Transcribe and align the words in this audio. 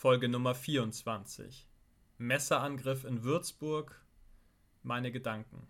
Folge 0.00 0.28
Nummer 0.28 0.54
24. 0.54 1.66
Messerangriff 2.18 3.02
in 3.02 3.24
Würzburg. 3.24 4.00
Meine 4.84 5.10
Gedanken. 5.10 5.66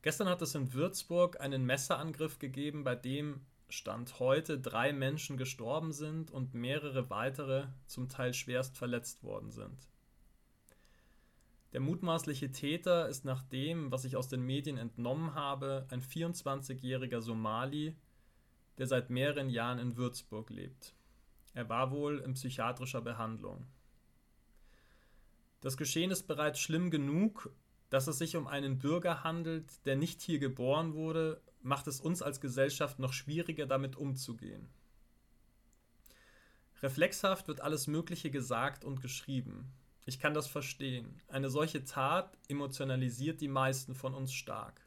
Gestern 0.00 0.26
hat 0.26 0.40
es 0.40 0.54
in 0.54 0.72
Würzburg 0.72 1.38
einen 1.38 1.66
Messerangriff 1.66 2.38
gegeben, 2.38 2.82
bei 2.82 2.94
dem 2.94 3.42
Stand 3.68 4.20
heute 4.20 4.58
drei 4.58 4.94
Menschen 4.94 5.36
gestorben 5.36 5.92
sind 5.92 6.30
und 6.30 6.54
mehrere 6.54 7.10
weitere 7.10 7.66
zum 7.84 8.08
Teil 8.08 8.32
schwerst 8.32 8.78
verletzt 8.78 9.22
worden 9.22 9.50
sind. 9.50 9.90
Der 11.74 11.80
mutmaßliche 11.80 12.52
Täter 12.52 13.06
ist 13.10 13.26
nach 13.26 13.42
dem, 13.42 13.92
was 13.92 14.06
ich 14.06 14.16
aus 14.16 14.28
den 14.28 14.46
Medien 14.46 14.78
entnommen 14.78 15.34
habe, 15.34 15.86
ein 15.90 16.00
24-jähriger 16.00 17.20
Somali, 17.20 17.98
der 18.78 18.86
seit 18.86 19.10
mehreren 19.10 19.50
Jahren 19.50 19.78
in 19.78 19.98
Würzburg 19.98 20.48
lebt. 20.48 20.94
Er 21.52 21.68
war 21.68 21.90
wohl 21.90 22.18
in 22.20 22.34
psychiatrischer 22.34 23.00
Behandlung. 23.00 23.66
Das 25.60 25.76
Geschehen 25.76 26.10
ist 26.10 26.26
bereits 26.26 26.60
schlimm 26.60 26.90
genug, 26.90 27.50
dass 27.90 28.06
es 28.06 28.18
sich 28.18 28.36
um 28.36 28.46
einen 28.46 28.78
Bürger 28.78 29.24
handelt, 29.24 29.84
der 29.84 29.96
nicht 29.96 30.22
hier 30.22 30.38
geboren 30.38 30.94
wurde, 30.94 31.42
macht 31.60 31.86
es 31.86 32.00
uns 32.00 32.22
als 32.22 32.40
Gesellschaft 32.40 32.98
noch 32.98 33.12
schwieriger, 33.12 33.66
damit 33.66 33.96
umzugehen. 33.96 34.68
Reflexhaft 36.82 37.48
wird 37.48 37.60
alles 37.60 37.88
Mögliche 37.88 38.30
gesagt 38.30 38.84
und 38.84 39.02
geschrieben. 39.02 39.70
Ich 40.06 40.18
kann 40.18 40.32
das 40.32 40.46
verstehen. 40.46 41.20
Eine 41.28 41.50
solche 41.50 41.84
Tat 41.84 42.38
emotionalisiert 42.48 43.40
die 43.40 43.48
meisten 43.48 43.94
von 43.94 44.14
uns 44.14 44.32
stark. 44.32 44.80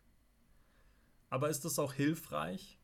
Aber 1.30 1.50
ist 1.50 1.66
es 1.66 1.78
auch 1.78 1.94
hilfreich? 1.94 2.80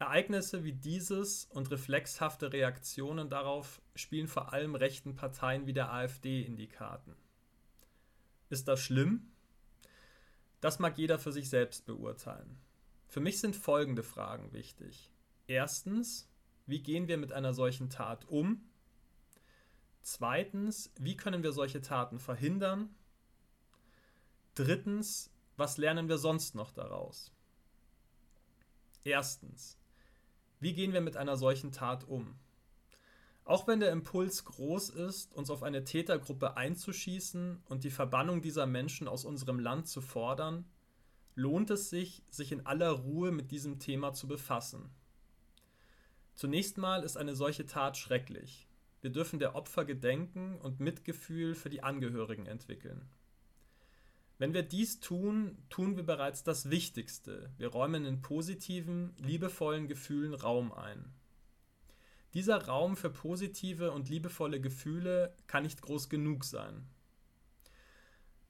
Ereignisse 0.00 0.64
wie 0.64 0.72
dieses 0.72 1.44
und 1.44 1.70
reflexhafte 1.70 2.54
Reaktionen 2.54 3.28
darauf 3.28 3.82
spielen 3.94 4.28
vor 4.28 4.54
allem 4.54 4.74
rechten 4.74 5.14
Parteien 5.14 5.66
wie 5.66 5.74
der 5.74 5.92
AfD 5.92 6.42
in 6.42 6.56
die 6.56 6.68
Karten. 6.68 7.14
Ist 8.48 8.66
das 8.66 8.80
schlimm? 8.80 9.30
Das 10.62 10.78
mag 10.78 10.96
jeder 10.96 11.18
für 11.18 11.32
sich 11.32 11.50
selbst 11.50 11.84
beurteilen. 11.84 12.58
Für 13.08 13.20
mich 13.20 13.40
sind 13.40 13.54
folgende 13.54 14.02
Fragen 14.02 14.54
wichtig. 14.54 15.10
Erstens, 15.46 16.30
wie 16.64 16.82
gehen 16.82 17.06
wir 17.06 17.18
mit 17.18 17.32
einer 17.32 17.52
solchen 17.52 17.90
Tat 17.90 18.24
um? 18.26 18.70
Zweitens, 20.00 20.94
wie 20.98 21.16
können 21.16 21.42
wir 21.42 21.52
solche 21.52 21.82
Taten 21.82 22.18
verhindern? 22.18 22.94
Drittens, 24.54 25.30
was 25.58 25.76
lernen 25.76 26.08
wir 26.08 26.16
sonst 26.16 26.54
noch 26.54 26.70
daraus? 26.70 27.34
Erstens, 29.04 29.79
wie 30.60 30.74
gehen 30.74 30.92
wir 30.92 31.00
mit 31.00 31.16
einer 31.16 31.36
solchen 31.36 31.72
Tat 31.72 32.06
um? 32.06 32.38
Auch 33.44 33.66
wenn 33.66 33.80
der 33.80 33.90
Impuls 33.90 34.44
groß 34.44 34.90
ist, 34.90 35.34
uns 35.34 35.50
auf 35.50 35.62
eine 35.62 35.84
Tätergruppe 35.84 36.56
einzuschießen 36.56 37.62
und 37.68 37.82
die 37.82 37.90
Verbannung 37.90 38.42
dieser 38.42 38.66
Menschen 38.66 39.08
aus 39.08 39.24
unserem 39.24 39.58
Land 39.58 39.88
zu 39.88 40.00
fordern, 40.00 40.66
lohnt 41.34 41.70
es 41.70 41.90
sich, 41.90 42.22
sich 42.30 42.52
in 42.52 42.66
aller 42.66 42.90
Ruhe 42.90 43.32
mit 43.32 43.50
diesem 43.50 43.78
Thema 43.78 44.12
zu 44.12 44.28
befassen. 44.28 44.90
Zunächst 46.34 46.78
mal 46.78 47.02
ist 47.02 47.16
eine 47.16 47.34
solche 47.34 47.66
Tat 47.66 47.96
schrecklich. 47.96 48.68
Wir 49.00 49.10
dürfen 49.10 49.38
der 49.38 49.54
Opfer 49.54 49.84
gedenken 49.84 50.58
und 50.58 50.78
Mitgefühl 50.78 51.54
für 51.54 51.70
die 51.70 51.82
Angehörigen 51.82 52.46
entwickeln. 52.46 53.08
Wenn 54.40 54.54
wir 54.54 54.62
dies 54.62 55.00
tun, 55.00 55.58
tun 55.68 55.98
wir 55.98 56.02
bereits 56.02 56.42
das 56.42 56.70
Wichtigste. 56.70 57.50
Wir 57.58 57.68
räumen 57.68 58.06
in 58.06 58.22
positiven, 58.22 59.14
liebevollen 59.18 59.86
Gefühlen 59.86 60.32
Raum 60.32 60.72
ein. 60.72 61.12
Dieser 62.32 62.64
Raum 62.64 62.96
für 62.96 63.10
positive 63.10 63.92
und 63.92 64.08
liebevolle 64.08 64.58
Gefühle 64.58 65.36
kann 65.46 65.64
nicht 65.64 65.82
groß 65.82 66.08
genug 66.08 66.46
sein. 66.46 66.88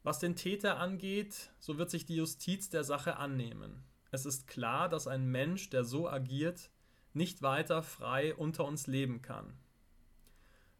Was 0.04 0.20
den 0.20 0.36
Täter 0.36 0.78
angeht, 0.78 1.50
so 1.58 1.76
wird 1.76 1.90
sich 1.90 2.06
die 2.06 2.14
Justiz 2.14 2.70
der 2.70 2.84
Sache 2.84 3.16
annehmen. 3.16 3.82
Es 4.12 4.26
ist 4.26 4.46
klar, 4.46 4.88
dass 4.88 5.08
ein 5.08 5.26
Mensch, 5.26 5.70
der 5.70 5.82
so 5.82 6.08
agiert, 6.08 6.70
nicht 7.14 7.42
weiter 7.42 7.82
frei 7.82 8.36
unter 8.36 8.64
uns 8.64 8.86
leben 8.86 9.22
kann. 9.22 9.58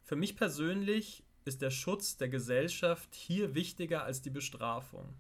Für 0.03 0.15
mich 0.15 0.37
persönlich 0.37 1.25
ist 1.45 1.63
der 1.63 1.71
Schutz 1.71 2.17
der 2.17 2.29
Gesellschaft 2.29 3.15
hier 3.15 3.55
wichtiger 3.55 4.05
als 4.05 4.23
die 4.23 4.31
Bestrafung. 4.31 5.15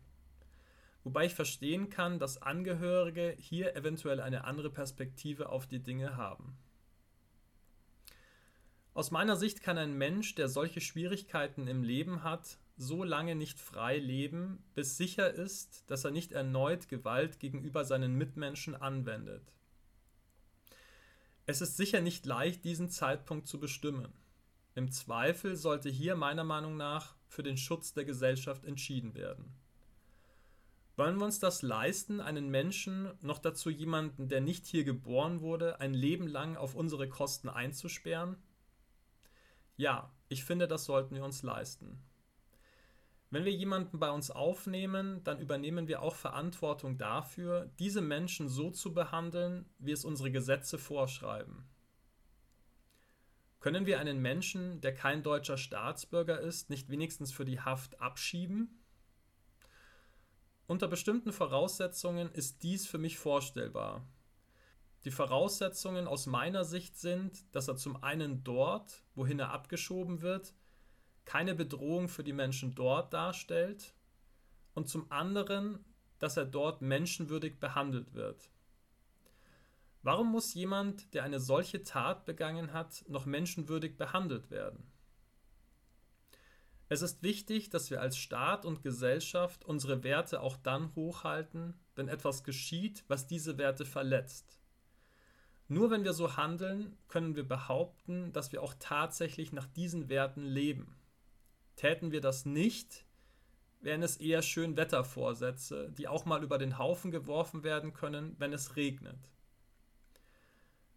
Wobei 1.03 1.27
ich 1.27 1.35
verstehen 1.35 1.89
kann, 1.89 2.19
dass 2.19 2.43
Angehörige 2.43 3.35
hier 3.39 3.75
eventuell 3.75 4.21
eine 4.21 4.45
andere 4.45 4.71
Perspektive 4.71 5.49
auf 5.49 5.67
die 5.67 5.83
Dinge 5.83 6.17
haben. 6.17 6.59
Aus 8.93 9.11
meiner 9.11 9.37
Sicht 9.37 9.63
kann 9.63 9.79
ein 9.79 9.97
Mensch, 9.97 10.35
der 10.35 10.49
solche 10.49 10.81
Schwierigkeiten 10.81 11.69
im 11.69 11.83
Leben 11.83 12.23
hat, 12.23 12.59
so 12.77 13.05
lange 13.05 13.35
nicht 13.35 13.61
frei 13.61 13.99
leben, 13.99 14.63
bis 14.75 14.97
sicher 14.97 15.33
ist, 15.33 15.85
dass 15.87 16.05
er 16.05 16.11
nicht 16.11 16.33
erneut 16.33 16.89
Gewalt 16.89 17.39
gegenüber 17.39 17.85
seinen 17.85 18.17
Mitmenschen 18.17 18.75
anwendet. 18.75 19.55
Es 21.47 21.61
ist 21.61 21.77
sicher 21.77 22.01
nicht 22.01 22.27
leicht, 22.27 22.65
diesen 22.65 22.91
Zeitpunkt 22.91 23.47
zu 23.47 23.61
bestimmen. 23.61 24.13
Im 24.75 24.91
Zweifel 24.91 25.57
sollte 25.57 25.89
hier 25.89 26.15
meiner 26.15 26.45
Meinung 26.45 26.77
nach 26.77 27.17
für 27.27 27.43
den 27.43 27.57
Schutz 27.57 27.93
der 27.93 28.05
Gesellschaft 28.05 28.65
entschieden 28.65 29.15
werden. 29.15 29.53
Wollen 30.97 31.19
wir 31.19 31.25
uns 31.25 31.39
das 31.39 31.63
leisten, 31.63 32.21
einen 32.21 32.51
Menschen, 32.51 33.11
noch 33.23 33.39
dazu 33.39 33.71
jemanden, 33.71 34.29
der 34.29 34.41
nicht 34.41 34.67
hier 34.67 34.85
geboren 34.85 35.41
wurde, 35.41 35.81
ein 35.81 35.95
Leben 35.95 36.27
lang 36.27 36.57
auf 36.57 36.75
unsere 36.75 37.09
Kosten 37.09 37.49
einzusperren? 37.49 38.37
Ja, 39.77 40.13
ich 40.29 40.45
finde, 40.45 40.69
das 40.69 40.85
sollten 40.85 41.15
wir 41.15 41.25
uns 41.25 41.43
leisten. 41.43 42.03
Wenn 43.31 43.45
wir 43.45 43.53
jemanden 43.53 43.99
bei 43.99 44.11
uns 44.11 44.31
aufnehmen, 44.31 45.25
dann 45.25 45.41
übernehmen 45.41 45.89
wir 45.89 46.03
auch 46.03 46.17
Verantwortung 46.17 46.99
dafür, 46.99 47.71
diese 47.79 48.03
Menschen 48.03 48.49
so 48.49 48.71
zu 48.71 48.93
behandeln, 48.93 49.65
wie 49.79 49.93
es 49.93 50.05
unsere 50.05 50.31
Gesetze 50.31 50.79
vorschreiben. 50.79 51.65
Können 53.61 53.85
wir 53.85 54.01
einen 54.01 54.23
Menschen, 54.23 54.81
der 54.81 54.95
kein 54.95 55.23
deutscher 55.23 55.59
Staatsbürger 55.59 56.41
ist, 56.41 56.71
nicht 56.71 56.89
wenigstens 56.89 57.31
für 57.31 57.45
die 57.45 57.61
Haft 57.61 58.01
abschieben? 58.01 58.83
Unter 60.67 60.89
bestimmten 60.89 61.31
Voraussetzungen 61.31 62.33
ist 62.33 62.63
dies 62.63 62.87
für 62.87 62.97
mich 62.97 63.19
vorstellbar. 63.19 64.07
Die 65.05 65.11
Voraussetzungen 65.11 66.07
aus 66.07 66.27
meiner 66.27 66.65
Sicht 66.65 66.97
sind, 66.97 67.55
dass 67.55 67.69
er 67.69 67.77
zum 67.77 68.03
einen 68.03 68.45
dort, 68.45 69.05
wohin 69.15 69.39
er 69.39 69.51
abgeschoben 69.51 70.23
wird, 70.23 70.55
keine 71.27 71.55
Bedrohung 71.55 72.09
für 72.09 72.25
die 72.25 72.33
Menschen 72.33 72.75
dort 72.75 73.13
darstellt 73.13 73.95
und 74.73 74.89
zum 74.89 75.13
anderen, 75.13 75.85
dass 76.19 76.39
er 76.39 76.47
dort 76.47 76.81
menschenwürdig 76.81 77.61
behandelt 77.61 78.15
wird. 78.15 78.51
Warum 80.03 80.31
muss 80.31 80.55
jemand, 80.55 81.13
der 81.13 81.25
eine 81.25 81.41
solche 81.41 81.83
Tat 81.83 82.25
begangen 82.25 82.73
hat, 82.73 83.05
noch 83.09 83.27
menschenwürdig 83.27 83.99
behandelt 83.99 84.51
werden? 84.51 84.91
Es 86.89 87.03
ist 87.03 87.23
wichtig, 87.23 87.71
dass 87.71 87.91
wir 87.91 88.01
als 88.01 88.17
Staat 88.17 88.65
und 88.65 88.83
Gesellschaft 88.83 89.65
unsere 89.65 90.03
Werte 90.03 90.41
auch 90.41 90.57
dann 90.57 90.95
hochhalten, 90.97 91.75
wenn 91.95 92.09
etwas 92.09 92.43
geschieht, 92.43 93.05
was 93.07 93.27
diese 93.27 93.59
Werte 93.59 93.85
verletzt. 93.85 94.59
Nur 95.69 95.91
wenn 95.91 96.03
wir 96.03 96.15
so 96.15 96.37
handeln, 96.37 96.97
können 97.07 97.37
wir 97.37 97.47
behaupten, 97.47 98.33
dass 98.33 98.51
wir 98.51 98.61
auch 98.61 98.75
tatsächlich 98.81 99.53
nach 99.53 99.67
diesen 99.67 100.09
Werten 100.09 100.43
leben. 100.43 100.99
Täten 101.77 102.11
wir 102.11 102.21
das 102.21 102.45
nicht, 102.45 103.05
wären 103.81 104.03
es 104.03 104.17
eher 104.17 104.43
Schönwettervorsätze, 104.43 105.93
die 105.97 106.09
auch 106.09 106.25
mal 106.25 106.43
über 106.43 106.59
den 106.59 106.77
Haufen 106.77 107.13
geworfen 107.13 107.63
werden 107.63 107.93
können, 107.93 108.35
wenn 108.39 108.53
es 108.53 108.75
regnet. 108.75 109.31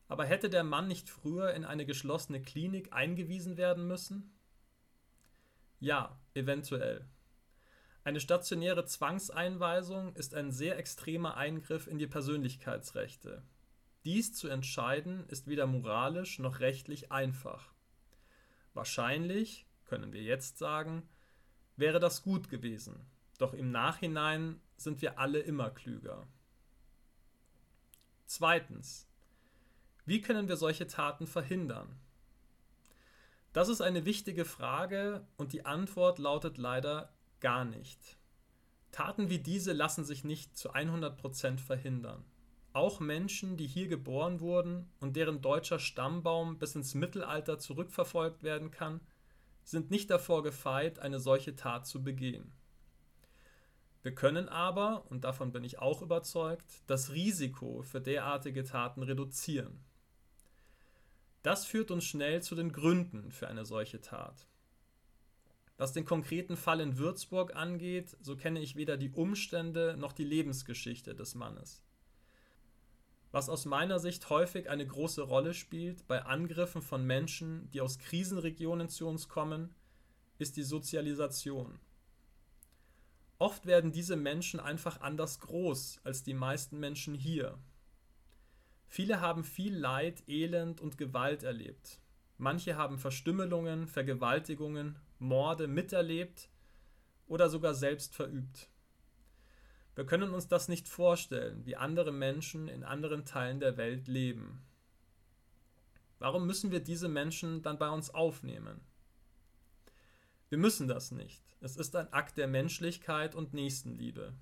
Aber 0.08 0.26
hätte 0.26 0.50
der 0.50 0.64
Mann 0.64 0.88
nicht 0.88 1.10
früher 1.10 1.54
in 1.54 1.66
eine 1.66 1.86
geschlossene 1.86 2.42
Klinik 2.42 2.94
eingewiesen 2.94 3.58
werden 3.58 3.88
müssen? 3.88 4.38
Ja, 5.80 6.20
eventuell. 6.34 7.08
Eine 8.04 8.20
stationäre 8.20 8.86
Zwangseinweisung 8.86 10.16
ist 10.16 10.36
ein 10.36 10.52
sehr 10.52 10.78
extremer 10.78 11.38
Eingriff 11.38 11.88
in 11.88 11.98
die 11.98 12.08
Persönlichkeitsrechte. 12.08 13.44
Dies 14.04 14.34
zu 14.34 14.50
entscheiden 14.50 15.26
ist 15.30 15.48
weder 15.48 15.66
moralisch 15.66 16.40
noch 16.40 16.60
rechtlich 16.60 17.12
einfach. 17.12 17.74
Wahrscheinlich, 18.74 19.66
können 19.86 20.12
wir 20.12 20.22
jetzt 20.22 20.58
sagen, 20.58 21.08
wäre 21.78 22.00
das 22.00 22.24
gut 22.24 22.50
gewesen, 22.50 23.06
doch 23.38 23.54
im 23.54 23.72
Nachhinein 23.72 24.60
sind 24.76 25.02
wir 25.02 25.20
alle 25.20 25.40
immer 25.40 25.70
klüger. 25.70 26.28
Zweitens. 28.26 29.08
Wie 30.06 30.22
können 30.22 30.50
wir 30.50 30.58
solche 30.58 30.88
Taten 30.88 31.28
verhindern? 31.28 31.98
Das 33.54 33.70
ist 33.70 33.82
eine 33.82 34.04
wichtige 34.04 34.46
Frage 34.46 35.26
und 35.38 35.54
die 35.54 35.66
Antwort 35.66 36.20
lautet 36.20 36.58
leider 36.58 37.14
gar 37.40 37.64
nicht. 37.64 38.18
Taten 38.92 39.30
wie 39.30 39.40
diese 39.40 39.74
lassen 39.74 40.04
sich 40.04 40.24
nicht 40.24 40.58
zu 40.58 40.74
100% 40.74 41.58
verhindern. 41.60 42.26
auch 42.74 43.00
Menschen, 43.00 43.56
die 43.56 43.68
hier 43.68 43.88
geboren 43.88 44.40
wurden 44.40 44.90
und 45.00 45.16
deren 45.16 45.42
deutscher 45.42 45.80
Stammbaum 45.80 46.58
bis 46.58 46.76
ins 46.76 46.96
Mittelalter 46.96 47.60
zurückverfolgt 47.60 48.42
werden 48.42 48.72
kann, 48.72 49.00
sind 49.64 49.92
nicht 49.92 50.10
davor 50.10 50.44
gefeit, 50.44 51.00
eine 51.00 51.20
solche 51.20 51.56
Tat 51.56 51.86
zu 51.86 52.04
begehen. 52.04 52.52
Wir 54.02 54.14
können 54.14 54.50
aber, 54.50 55.06
und 55.10 55.24
davon 55.24 55.52
bin 55.54 55.64
ich 55.64 55.80
auch 55.80 56.02
überzeugt, 56.02 56.84
das 56.88 57.12
Risiko 57.12 57.84
für 57.84 58.02
derartige 58.02 58.64
Taten 58.64 59.04
reduzieren. 59.04 59.80
Das 61.44 61.66
führt 61.66 61.92
uns 61.92 62.06
schnell 62.06 62.42
zu 62.42 62.56
den 62.56 62.72
Gründen 62.72 63.32
für 63.32 63.48
eine 63.48 63.66
solche 63.66 64.02
Tat. 64.02 64.48
Was 65.78 65.92
den 65.92 66.06
konkreten 66.06 66.56
Fall 66.56 66.80
in 66.80 66.98
Würzburg 66.98 67.56
angeht, 67.56 68.16
so 68.22 68.38
kenne 68.38 68.62
ich 68.62 68.76
weder 68.76 68.96
die 68.96 69.12
Umstände 69.12 69.98
noch 69.98 70.14
die 70.14 70.24
Lebensgeschichte 70.24 71.14
des 71.14 71.36
Mannes. 71.36 71.84
Was 73.32 73.50
aus 73.50 73.66
meiner 73.66 74.00
Sicht 74.00 74.30
häufig 74.30 74.70
eine 74.70 74.86
große 74.86 75.24
Rolle 75.24 75.54
spielt 75.54 76.08
bei 76.08 76.24
Angriffen 76.24 76.82
von 76.82 77.04
Menschen, 77.06 77.70
die 77.72 77.82
aus 77.82 77.98
Krisenregionen 77.98 78.88
zu 78.88 79.08
uns 79.08 79.28
kommen, 79.28 79.76
ist 80.38 80.56
die 80.56 80.64
Sozialisation. 80.64 81.80
Oft 83.40 83.66
werden 83.66 83.92
diese 83.92 84.16
Menschen 84.16 84.60
einfach 84.60 85.02
anders 85.02 85.40
groß 85.42 86.00
als 86.04 86.24
die 86.24 86.36
meisten 86.36 86.80
Menschen 86.80 87.16
hier. 87.16 87.58
Viele 88.94 89.22
haben 89.22 89.44
viel 89.44 89.76
Leid, 89.76 90.22
Elend 90.28 90.80
und 90.80 91.00
Gewalt 91.00 91.42
erlebt. 91.42 92.00
Manche 92.38 92.76
haben 92.76 93.00
Verstümmelungen, 93.00 93.88
Vergewaltigungen, 93.88 94.98
Morde 95.18 95.68
miterlebt 95.68 96.48
oder 97.26 97.50
sogar 97.50 97.74
selbst 97.74 98.14
verübt. 98.14 98.70
Wir 99.96 100.06
können 100.06 100.32
uns 100.32 100.48
das 100.48 100.68
nicht 100.68 100.88
vorstellen, 100.88 101.66
wie 101.66 101.76
andere 101.76 102.12
Menschen 102.12 102.68
in 102.68 102.84
anderen 102.84 103.26
Teilen 103.26 103.60
der 103.60 103.78
Welt 103.78 104.08
leben. 104.08 104.64
Warum 106.20 106.46
müssen 106.46 106.70
wir 106.70 106.80
diese 106.80 107.10
Menschen 107.10 107.64
dann 107.64 107.80
bei 107.80 107.90
uns 107.90 108.12
aufnehmen? 108.12 108.80
Wir 110.50 110.60
müssen 110.60 110.88
das 110.88 111.10
nicht. 111.10 111.42
Es 111.62 111.78
ist 111.78 111.96
ein 111.96 112.14
Akt 112.14 112.38
der 112.38 112.48
Menschlichkeit 112.48 113.34
und 113.34 113.56
Nächstenliebe. 113.56 114.36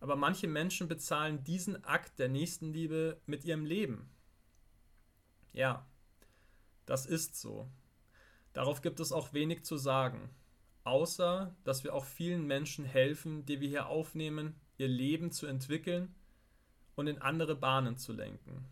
Aber 0.00 0.16
manche 0.16 0.46
Menschen 0.46 0.88
bezahlen 0.88 1.44
diesen 1.44 1.84
Akt 1.84 2.18
der 2.18 2.28
Nächstenliebe 2.28 3.20
mit 3.26 3.44
ihrem 3.44 3.64
Leben. 3.64 4.10
Ja, 5.52 5.86
das 6.84 7.06
ist 7.06 7.40
so. 7.40 7.68
Darauf 8.52 8.82
gibt 8.82 9.00
es 9.00 9.12
auch 9.12 9.32
wenig 9.32 9.64
zu 9.64 9.76
sagen 9.76 10.30
außer 10.86 11.54
dass 11.64 11.84
wir 11.84 11.94
auch 11.94 12.04
vielen 12.04 12.46
Menschen 12.46 12.84
helfen, 12.84 13.44
die 13.44 13.60
wir 13.60 13.68
hier 13.68 13.88
aufnehmen, 13.88 14.54
ihr 14.78 14.88
Leben 14.88 15.32
zu 15.32 15.46
entwickeln 15.46 16.14
und 16.94 17.08
in 17.08 17.18
andere 17.18 17.56
Bahnen 17.56 17.96
zu 17.96 18.12
lenken. 18.12 18.64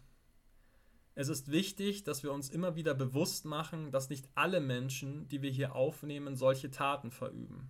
Es 1.17 1.29
ist 1.29 1.50
wichtig, 1.50 2.05
dass 2.05 2.23
wir 2.23 2.32
uns 2.32 2.50
immer 2.50 2.77
wieder 2.77 2.94
bewusst 2.94 3.44
machen, 3.44 3.91
dass 3.91 4.11
nicht 4.11 4.29
alle 4.35 4.61
Menschen, 4.61 5.29
die 5.29 5.43
wir 5.43 5.50
hier 5.50 5.75
aufnehmen, 5.75 6.37
solche 6.37 6.70
Taten 6.70 7.11
verüben. 7.11 7.69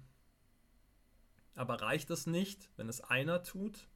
Aber 1.55 1.81
reicht 1.81 2.11
es 2.11 2.27
nicht, 2.27 2.71
wenn 2.77 2.89
es 2.89 3.01
einer 3.01 3.43
tut? 3.43 3.89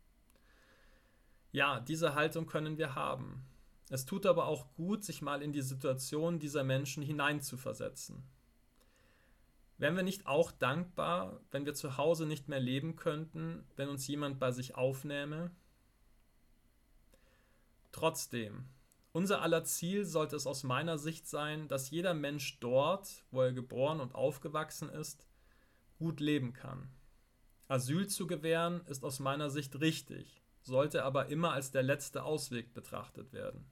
Ja, 1.51 1.81
diese 1.81 2.15
Haltung 2.15 2.47
können 2.47 2.79
wir 2.79 2.95
haben. 2.95 3.45
Es 3.91 4.05
tut 4.05 4.27
aber 4.27 4.47
auch 4.47 4.75
gut, 4.75 5.03
sich 5.03 5.23
mal 5.23 5.43
in 5.43 5.53
die 5.53 5.63
Situation 5.63 6.39
dieser 6.39 6.63
Menschen 6.63 7.03
hineinzuversetzen. 7.03 8.23
Wären 9.79 9.97
wir 9.97 10.03
nicht 10.03 10.27
auch 10.27 10.51
dankbar, 10.51 11.41
wenn 11.51 11.65
wir 11.65 11.75
zu 11.75 11.97
Hause 11.97 12.27
nicht 12.27 12.49
mehr 12.49 12.61
leben 12.61 12.97
könnten, 12.97 13.65
wenn 13.77 13.89
uns 13.89 14.07
jemand 14.09 14.39
bei 14.39 14.51
sich 14.51 14.75
aufnähme? 14.75 15.53
Trotzdem, 17.93 18.67
unser 19.13 19.41
aller 19.41 19.65
Ziel 19.65 20.05
sollte 20.05 20.37
es 20.37 20.47
aus 20.47 20.65
meiner 20.65 20.99
Sicht 20.99 21.27
sein, 21.27 21.69
dass 21.69 21.91
jeder 21.91 22.13
Mensch 22.13 22.59
dort, 22.61 23.25
wo 23.31 23.41
er 23.41 23.53
geboren 23.53 24.01
und 24.01 24.15
aufgewachsen 24.15 24.91
ist, 24.91 25.27
gut 25.99 26.21
leben 26.21 26.53
kann. 26.53 26.91
Asyl 27.69 28.07
zu 28.09 28.27
gewähren 28.27 28.81
ist 28.87 29.05
aus 29.05 29.21
meiner 29.21 29.51
Sicht 29.51 29.79
richtig, 29.81 30.43
sollte 30.63 31.05
aber 31.05 31.27
immer 31.27 31.53
als 31.53 31.71
der 31.71 31.83
letzte 31.83 32.25
Ausweg 32.25 32.73
betrachtet 32.73 33.33
werden. 33.33 33.71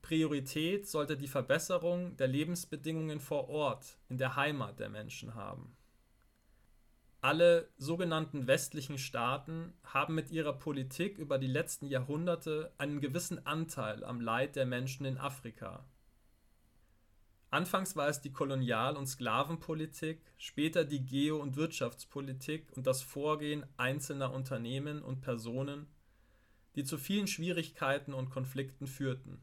Priorität 0.00 0.88
sollte 0.88 1.16
die 1.16 1.28
Verbesserung 1.28 2.16
der 2.16 2.28
Lebensbedingungen 2.28 3.20
vor 3.20 3.48
Ort, 3.48 3.98
in 4.08 4.18
der 4.18 4.36
Heimat 4.36 4.78
der 4.78 4.88
Menschen 4.88 5.34
haben. 5.34 5.76
Alle 7.20 7.68
sogenannten 7.76 8.46
westlichen 8.46 8.96
Staaten 8.96 9.74
haben 9.84 10.14
mit 10.14 10.30
ihrer 10.30 10.54
Politik 10.54 11.18
über 11.18 11.38
die 11.38 11.48
letzten 11.48 11.86
Jahrhunderte 11.86 12.72
einen 12.78 13.00
gewissen 13.00 13.44
Anteil 13.46 14.04
am 14.04 14.20
Leid 14.20 14.56
der 14.56 14.64
Menschen 14.64 15.04
in 15.04 15.18
Afrika. 15.18 15.84
Anfangs 17.50 17.96
war 17.96 18.08
es 18.08 18.20
die 18.20 18.32
Kolonial- 18.32 18.96
und 18.96 19.08
Sklavenpolitik, 19.08 20.22
später 20.38 20.84
die 20.84 21.04
Geo- 21.04 21.40
und 21.40 21.56
Wirtschaftspolitik 21.56 22.70
und 22.76 22.86
das 22.86 23.02
Vorgehen 23.02 23.66
einzelner 23.76 24.32
Unternehmen 24.32 25.02
und 25.02 25.20
Personen, 25.20 25.88
die 26.76 26.84
zu 26.84 26.96
vielen 26.96 27.26
Schwierigkeiten 27.26 28.14
und 28.14 28.30
Konflikten 28.30 28.86
führten. 28.86 29.42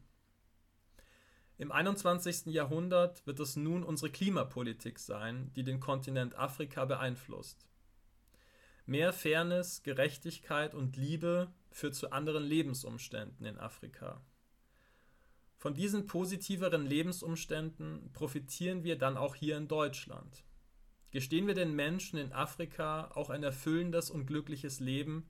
Im 1.58 1.70
21. 1.70 2.46
Jahrhundert 2.46 3.26
wird 3.26 3.40
es 3.40 3.56
nun 3.56 3.82
unsere 3.82 4.10
Klimapolitik 4.10 4.98
sein, 4.98 5.52
die 5.54 5.64
den 5.64 5.80
Kontinent 5.80 6.38
Afrika 6.38 6.86
beeinflusst. 6.86 7.66
Mehr 8.86 9.12
Fairness, 9.12 9.82
Gerechtigkeit 9.82 10.74
und 10.74 10.96
Liebe 10.96 11.52
führt 11.70 11.94
zu 11.94 12.10
anderen 12.10 12.44
Lebensumständen 12.44 13.44
in 13.44 13.58
Afrika. 13.58 14.22
Von 15.58 15.74
diesen 15.74 16.06
positiveren 16.06 16.86
Lebensumständen 16.86 18.12
profitieren 18.12 18.84
wir 18.84 18.96
dann 18.96 19.16
auch 19.16 19.34
hier 19.34 19.56
in 19.56 19.66
Deutschland. 19.66 20.44
Gestehen 21.10 21.48
wir 21.48 21.54
den 21.54 21.74
Menschen 21.74 22.16
in 22.18 22.32
Afrika 22.32 23.10
auch 23.14 23.28
ein 23.28 23.42
erfüllendes 23.42 24.08
und 24.08 24.26
glückliches 24.26 24.78
Leben 24.78 25.28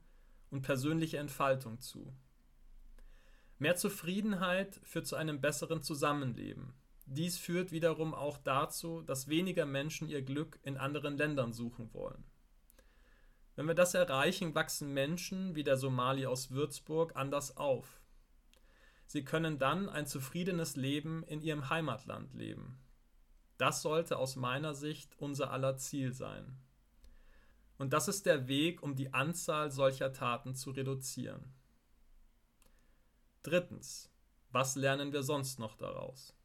und 0.51 0.61
persönliche 0.61 1.17
Entfaltung 1.17 1.79
zu. 1.79 2.13
Mehr 3.57 3.75
Zufriedenheit 3.75 4.79
führt 4.83 5.07
zu 5.07 5.15
einem 5.15 5.41
besseren 5.41 5.81
Zusammenleben. 5.81 6.73
Dies 7.07 7.39
führt 7.39 7.71
wiederum 7.71 8.13
auch 8.13 8.37
dazu, 8.37 9.01
dass 9.01 9.29
weniger 9.29 9.65
Menschen 9.65 10.09
ihr 10.09 10.21
Glück 10.21 10.59
in 10.61 10.77
anderen 10.77 11.17
Ländern 11.17 11.53
suchen 11.53 11.91
wollen. 11.91 12.23
Wenn 13.55 13.65
wir 13.67 13.73
das 13.73 13.95
erreichen, 13.95 14.53
wachsen 14.53 14.93
Menschen 14.93 15.55
wie 15.55 15.63
der 15.63 15.75
Somali 15.75 16.27
aus 16.27 16.51
Würzburg 16.51 17.15
anders 17.15 17.57
auf. 17.57 17.99
Sie 19.09 19.25
können 19.25 19.57
dann 19.57 19.89
ein 19.89 20.05
zufriedenes 20.05 20.75
Leben 20.75 21.23
in 21.23 21.41
ihrem 21.41 21.71
Heimatland 21.71 22.35
leben. 22.35 22.79
Das 23.57 23.81
sollte 23.81 24.17
aus 24.17 24.35
meiner 24.35 24.75
Sicht 24.75 25.15
unser 25.17 25.49
aller 25.49 25.77
Ziel 25.77 26.13
sein. 26.13 26.59
Und 27.79 27.91
das 27.91 28.07
ist 28.07 28.27
der 28.27 28.47
Weg, 28.47 28.83
um 28.83 28.95
die 28.95 29.11
Anzahl 29.11 29.71
solcher 29.71 30.13
Taten 30.13 30.53
zu 30.53 30.69
reduzieren. 30.69 31.55
Drittens, 33.41 34.11
was 34.51 34.75
lernen 34.75 35.11
wir 35.11 35.23
sonst 35.23 35.57
noch 35.57 35.75
daraus? 35.75 36.35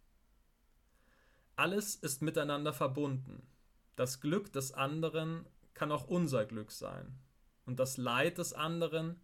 Alles 1.56 1.96
ist 1.96 2.22
miteinander 2.22 2.72
verbunden. 2.72 3.46
Das 3.94 4.22
Glück 4.22 4.50
des 4.54 4.72
anderen 4.72 5.44
kann 5.74 5.92
auch 5.92 6.06
unser 6.06 6.46
Glück 6.46 6.70
sein. 6.70 7.18
Und 7.66 7.78
das 7.78 7.98
Leid 7.98 8.38
des 8.38 8.54
anderen 8.54 9.20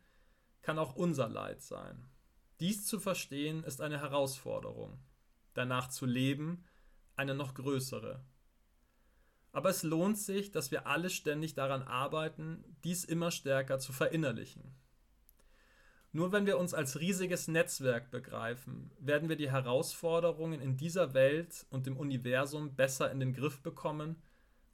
kann 0.60 0.78
auch 0.78 0.94
unser 0.94 1.30
Leid 1.30 1.62
sein. 1.62 2.09
Dies 2.60 2.84
zu 2.84 3.00
verstehen 3.00 3.64
ist 3.64 3.80
eine 3.80 4.00
Herausforderung. 4.00 4.98
Danach 5.54 5.88
zu 5.88 6.06
leben 6.06 6.64
eine 7.16 7.34
noch 7.34 7.54
größere. 7.54 8.22
Aber 9.52 9.70
es 9.70 9.82
lohnt 9.82 10.18
sich, 10.18 10.52
dass 10.52 10.70
wir 10.70 10.86
alle 10.86 11.10
ständig 11.10 11.54
daran 11.54 11.82
arbeiten, 11.82 12.64
dies 12.84 13.04
immer 13.04 13.30
stärker 13.30 13.78
zu 13.78 13.92
verinnerlichen. 13.92 14.74
Nur 16.12 16.32
wenn 16.32 16.46
wir 16.46 16.58
uns 16.58 16.74
als 16.74 17.00
riesiges 17.00 17.48
Netzwerk 17.48 18.10
begreifen, 18.10 18.90
werden 18.98 19.28
wir 19.28 19.36
die 19.36 19.50
Herausforderungen 19.50 20.60
in 20.60 20.76
dieser 20.76 21.14
Welt 21.14 21.66
und 21.70 21.86
im 21.86 21.96
Universum 21.96 22.74
besser 22.74 23.10
in 23.10 23.20
den 23.20 23.32
Griff 23.32 23.62
bekommen 23.62 24.22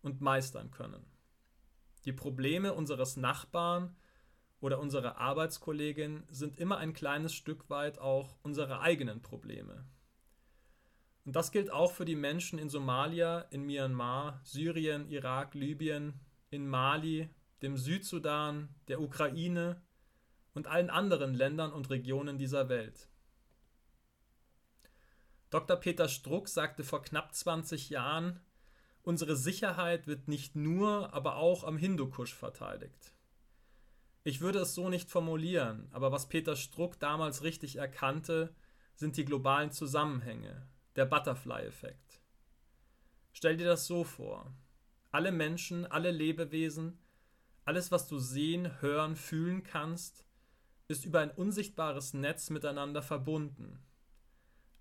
und 0.02 0.20
meistern 0.20 0.70
können. 0.70 1.04
Die 2.04 2.12
Probleme 2.12 2.72
unseres 2.72 3.16
Nachbarn 3.16 3.96
oder 4.60 4.78
unserer 4.78 5.18
Arbeitskollegin 5.18 6.24
sind 6.30 6.58
immer 6.58 6.78
ein 6.78 6.92
kleines 6.92 7.34
Stück 7.34 7.68
weit 7.68 7.98
auch 7.98 8.36
unsere 8.42 8.80
eigenen 8.80 9.20
Probleme. 9.22 9.84
Und 11.24 11.34
das 11.34 11.50
gilt 11.50 11.70
auch 11.70 11.92
für 11.92 12.04
die 12.04 12.16
Menschen 12.16 12.58
in 12.58 12.68
Somalia, 12.68 13.40
in 13.50 13.66
Myanmar, 13.66 14.40
Syrien, 14.44 15.08
Irak, 15.08 15.54
Libyen, 15.54 16.20
in 16.50 16.68
Mali, 16.68 17.28
dem 17.62 17.76
Südsudan, 17.76 18.68
der 18.88 19.00
Ukraine, 19.00 19.82
und 20.54 20.68
allen 20.68 20.88
anderen 20.88 21.34
Ländern 21.34 21.72
und 21.72 21.90
Regionen 21.90 22.38
dieser 22.38 22.68
Welt. 22.68 23.08
Dr. 25.50 25.76
Peter 25.76 26.08
Struck 26.08 26.48
sagte 26.48 26.82
vor 26.82 27.02
knapp 27.02 27.34
20 27.34 27.90
Jahren, 27.90 28.40
unsere 29.02 29.36
Sicherheit 29.36 30.06
wird 30.06 30.28
nicht 30.28 30.56
nur, 30.56 31.12
aber 31.12 31.36
auch 31.36 31.62
am 31.62 31.76
Hindukusch 31.76 32.34
verteidigt. 32.34 33.15
Ich 34.26 34.40
würde 34.40 34.58
es 34.58 34.74
so 34.74 34.88
nicht 34.88 35.08
formulieren, 35.08 35.86
aber 35.92 36.10
was 36.10 36.28
Peter 36.28 36.56
Struck 36.56 36.98
damals 36.98 37.44
richtig 37.44 37.76
erkannte, 37.76 38.52
sind 38.96 39.16
die 39.16 39.24
globalen 39.24 39.70
Zusammenhänge, 39.70 40.66
der 40.96 41.04
Butterfly-Effekt. 41.04 42.20
Stell 43.32 43.56
dir 43.56 43.68
das 43.68 43.86
so 43.86 44.02
vor. 44.02 44.52
Alle 45.12 45.30
Menschen, 45.30 45.86
alle 45.86 46.10
Lebewesen, 46.10 46.98
alles, 47.64 47.92
was 47.92 48.08
du 48.08 48.18
sehen, 48.18 48.80
hören, 48.80 49.14
fühlen 49.14 49.62
kannst, 49.62 50.26
ist 50.88 51.04
über 51.04 51.20
ein 51.20 51.30
unsichtbares 51.30 52.12
Netz 52.12 52.50
miteinander 52.50 53.02
verbunden. 53.02 53.78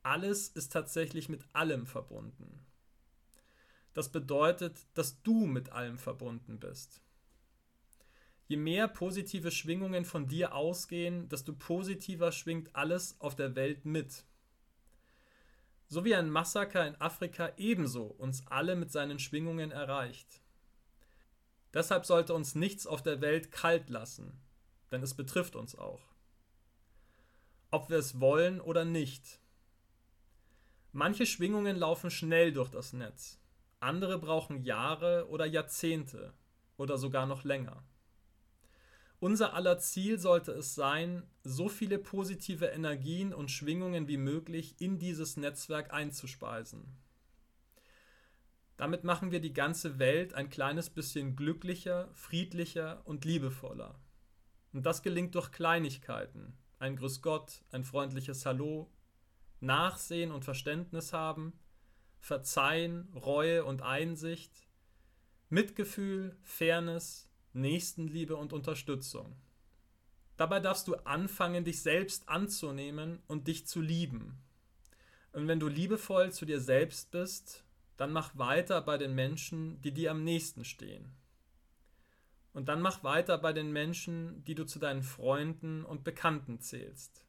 Alles 0.02 0.48
ist 0.48 0.74
tatsächlich 0.74 1.30
mit 1.30 1.46
allem 1.54 1.86
verbunden. 1.86 2.66
Das 3.94 4.12
bedeutet, 4.12 4.88
dass 4.96 5.22
du 5.22 5.46
mit 5.46 5.72
allem 5.72 6.00
verbunden 6.00 6.60
bist. 6.60 7.05
Je 8.48 8.58
mehr 8.58 8.88
positive 8.88 9.50
Schwingungen 9.50 10.06
von 10.06 10.28
dir 10.28 10.54
ausgehen, 10.54 11.28
desto 11.30 11.54
positiver 11.54 12.32
schwingt 12.32 12.76
alles 12.76 13.20
auf 13.20 13.36
der 13.36 13.56
Welt 13.56 13.86
mit. 13.86 14.24
So 15.88 16.06
wie 16.06 16.16
ein 16.16 16.30
Massaker 16.30 16.86
in 16.88 17.00
Afrika 17.02 17.52
ebenso 17.58 18.06
uns 18.06 18.46
alle 18.48 18.76
mit 18.76 18.92
seinen 18.92 19.18
Schwingungen 19.18 19.72
erreicht. 19.72 20.42
Deshalb 21.74 22.06
sollte 22.06 22.34
uns 22.34 22.56
nichts 22.56 22.86
auf 22.88 23.02
der 23.02 23.20
Welt 23.22 23.52
kalt 23.52 23.90
lassen, 23.90 24.40
denn 24.92 25.02
es 25.02 25.16
betrifft 25.16 25.56
uns 25.56 25.76
auch. 25.76 26.14
Ob 27.72 27.90
wir 27.90 27.98
es 27.98 28.20
wollen 28.20 28.62
oder 28.62 28.86
nicht. 28.86 29.40
Manche 30.92 31.26
Schwingungen 31.26 31.76
laufen 31.76 32.10
schnell 32.10 32.54
durch 32.54 32.70
das 32.70 32.94
Netz, 32.94 33.40
andere 33.80 34.18
brauchen 34.20 34.64
Jahre 34.64 35.28
oder 35.30 35.46
Jahrzehnte 35.46 36.34
oder 36.78 36.98
sogar 36.98 37.26
noch 37.26 37.44
länger. 37.44 37.84
Unser 39.26 39.56
aller 39.56 39.80
Ziel 39.80 40.20
sollte 40.20 40.52
es 40.52 40.76
sein, 40.76 41.24
so 41.44 41.68
viele 41.68 41.98
positive 41.98 42.68
Energien 42.68 43.34
und 43.34 43.50
Schwingungen 43.50 44.08
wie 44.08 44.18
möglich 44.18 44.76
in 44.78 45.00
dieses 45.00 45.36
Netzwerk 45.36 45.92
einzuspeisen. 45.92 46.96
Damit 48.78 49.04
machen 49.04 49.32
wir 49.32 49.40
die 49.40 49.52
ganze 49.52 49.98
Welt 49.98 50.36
ein 50.36 50.52
kleines 50.52 50.92
bisschen 50.92 51.36
glücklicher, 51.36 52.12
friedlicher 52.14 53.02
und 53.06 53.26
liebevoller. 53.26 54.00
Und 54.74 54.86
das 54.86 55.02
gelingt 55.02 55.34
durch 55.34 55.52
Kleinigkeiten. 55.52 56.56
Ein 56.78 56.96
Grüß 56.96 57.24
Gott, 57.24 57.64
ein 57.72 57.84
freundliches 57.84 58.46
Hallo, 58.46 58.92
Nachsehen 59.60 60.32
und 60.32 60.46
Verständnis 60.46 61.14
haben, 61.14 61.60
Verzeihen, 62.20 63.12
Reue 63.16 63.66
und 63.66 63.82
Einsicht, 63.82 64.68
Mitgefühl, 65.50 66.38
Fairness, 66.44 67.25
Nächstenliebe 67.56 68.36
und 68.36 68.54
Unterstützung. 68.54 69.36
Dabei 70.38 70.60
darfst 70.60 70.88
du 70.88 70.96
anfangen, 71.06 71.64
dich 71.64 71.82
selbst 71.82 72.28
anzunehmen 72.28 73.20
und 73.28 73.48
dich 73.48 73.68
zu 73.68 73.82
lieben. 73.82 74.38
Und 75.32 75.48
wenn 75.48 75.60
du 75.60 75.68
liebevoll 75.68 76.32
zu 76.32 76.46
dir 76.46 76.60
selbst 76.60 77.12
bist, 77.12 77.64
dann 77.98 78.12
mach 78.12 78.38
weiter 78.38 78.82
bei 78.82 78.98
den 78.98 79.16
Menschen, 79.16 79.82
die 79.82 79.94
dir 79.94 80.12
am 80.12 80.24
nächsten 80.24 80.66
stehen. 80.66 81.14
Und 82.54 82.70
dann 82.70 82.82
mach 82.82 83.04
weiter 83.04 83.38
bei 83.38 83.52
den 83.52 83.72
Menschen, 83.72 84.44
die 84.46 84.56
du 84.56 84.66
zu 84.66 84.80
deinen 84.80 85.04
Freunden 85.04 85.84
und 85.84 86.04
Bekannten 86.04 86.60
zählst. 86.60 87.26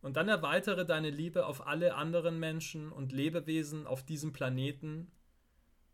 Und 0.00 0.16
dann 0.16 0.28
erweitere 0.28 0.86
deine 0.86 1.10
Liebe 1.10 1.46
auf 1.46 1.66
alle 1.66 1.94
anderen 1.94 2.38
Menschen 2.38 2.92
und 2.92 3.12
Lebewesen 3.12 3.86
auf 3.86 4.04
diesem 4.04 4.32
Planeten 4.32 5.10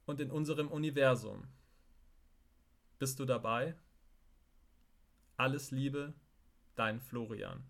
und 0.07 0.21
in 0.21 0.31
unserem 0.31 0.69
Universum. 0.69 1.45
Bist 3.03 3.19
du 3.19 3.25
dabei? 3.25 3.75
Alles 5.37 5.73
Liebe, 5.73 6.15
dein 6.77 7.01
Florian. 7.01 7.65